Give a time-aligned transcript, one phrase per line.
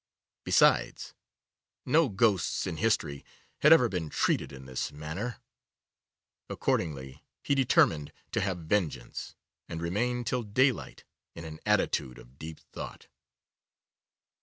[0.45, 1.13] Besides,
[1.85, 3.23] no ghosts in history
[3.59, 5.37] had ever been treated in this manner.
[6.49, 9.35] Accordingly, he determined to have vengeance,
[9.69, 11.03] and remained till daylight
[11.35, 13.09] in an attitude of deep thought.